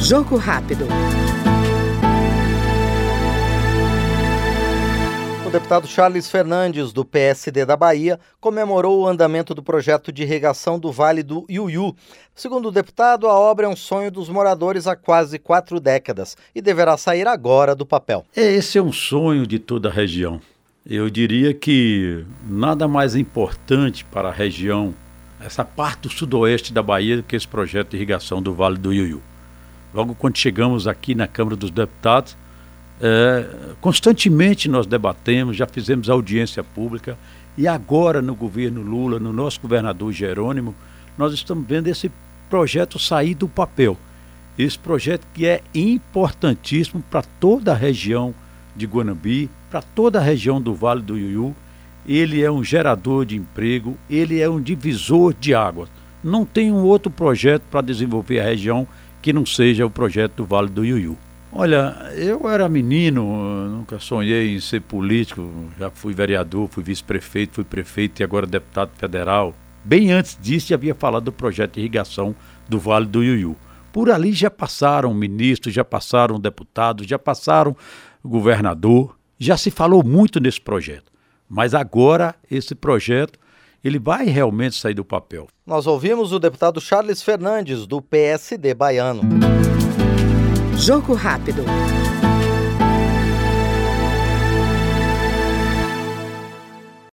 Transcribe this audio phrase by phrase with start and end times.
[0.00, 0.86] Jogo rápido.
[5.46, 10.78] O deputado Charles Fernandes, do PSD da Bahia, comemorou o andamento do projeto de irrigação
[10.78, 11.94] do Vale do Iuiú.
[12.34, 16.60] Segundo o deputado, a obra é um sonho dos moradores há quase quatro décadas e
[16.60, 18.24] deverá sair agora do papel.
[18.36, 20.40] Esse é um sonho de toda a região.
[20.84, 24.94] Eu diria que nada mais importante para a região,
[25.46, 29.22] essa parte do sudoeste da Bahia, que esse projeto de irrigação do Vale do Iuiú.
[29.94, 32.36] Logo quando chegamos aqui na Câmara dos Deputados,
[33.00, 33.46] é,
[33.80, 37.16] constantemente nós debatemos, já fizemos audiência pública
[37.56, 40.74] e agora no governo Lula, no nosso governador Jerônimo,
[41.16, 42.10] nós estamos vendo esse
[42.50, 43.96] projeto sair do papel.
[44.58, 48.34] Esse projeto que é importantíssimo para toda a região
[48.74, 51.54] de Guanambi, para toda a região do Vale do Iuiú.
[52.08, 55.88] Ele é um gerador de emprego, ele é um divisor de águas.
[56.22, 58.86] Não tem um outro projeto para desenvolver a região
[59.20, 61.16] que não seja o projeto do Vale do Iuiú.
[61.52, 67.64] Olha, eu era menino, nunca sonhei em ser político, já fui vereador, fui vice-prefeito, fui
[67.64, 69.54] prefeito e agora deputado federal.
[69.84, 72.34] Bem antes disso, já havia falado do projeto de irrigação
[72.68, 73.56] do Vale do Iuiú.
[73.92, 77.74] Por ali já passaram ministros, já passaram deputados, já passaram
[78.22, 81.15] governador, já se falou muito nesse projeto.
[81.48, 83.38] Mas agora esse projeto
[83.82, 85.46] ele vai realmente sair do papel.
[85.64, 89.22] Nós ouvimos o deputado Charles Fernandes, do PSD baiano.
[90.76, 91.62] Jogo rápido.